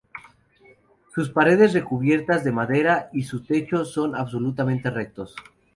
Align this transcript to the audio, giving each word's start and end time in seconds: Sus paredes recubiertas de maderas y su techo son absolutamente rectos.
Sus 1.13 1.29
paredes 1.29 1.73
recubiertas 1.75 2.43
de 2.43 2.51
maderas 2.51 3.05
y 3.13 3.21
su 3.21 3.43
techo 3.43 3.85
son 3.85 4.15
absolutamente 4.15 4.89
rectos. 4.89 5.35